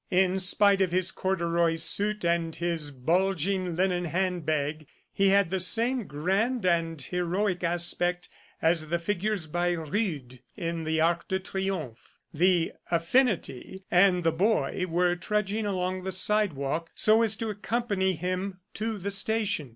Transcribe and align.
In 0.09 0.39
spite 0.39 0.81
of 0.81 0.91
his 0.91 1.11
corduroy 1.11 1.75
suit 1.75 2.25
and 2.25 2.55
his 2.55 2.89
bulging 2.89 3.75
linen 3.75 4.05
hand 4.05 4.47
bag, 4.47 4.87
he 5.13 5.29
had 5.29 5.51
the 5.51 5.59
same 5.59 6.07
grand 6.07 6.65
and 6.65 6.99
heroic 6.99 7.63
aspect 7.63 8.27
as 8.63 8.89
the 8.89 8.97
figures 8.97 9.45
by 9.45 9.73
Rude 9.73 10.41
in 10.57 10.85
the 10.85 10.99
Arc 10.99 11.27
de 11.27 11.39
Triomphe. 11.39 12.17
The 12.33 12.71
"affinity" 12.89 13.83
and 13.91 14.23
the 14.23 14.31
boy 14.31 14.85
were 14.89 15.15
trudging 15.15 15.67
along 15.67 16.01
the 16.01 16.11
sidewalk 16.11 16.89
so 16.95 17.21
as 17.21 17.35
to 17.35 17.49
accompany 17.49 18.13
him 18.13 18.59
to 18.73 18.97
the 18.97 19.11
station. 19.11 19.69